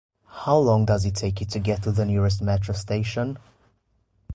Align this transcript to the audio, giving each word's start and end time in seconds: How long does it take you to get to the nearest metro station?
How 0.45 0.57
long 0.57 0.85
does 0.85 1.05
it 1.05 1.13
take 1.13 1.41
you 1.41 1.45
to 1.45 1.59
get 1.59 1.83
to 1.83 1.91
the 1.91 2.07
nearest 2.07 2.41
metro 2.41 2.73
station? 2.73 3.37